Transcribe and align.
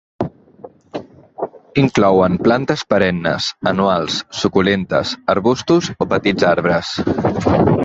Inclouen 1.81 2.39
plantes 2.47 2.85
perennes, 2.95 3.51
anuals, 3.73 4.17
suculentes, 4.41 5.15
arbustos 5.37 5.93
o 6.07 6.11
petits 6.17 6.51
arbres. 6.57 6.95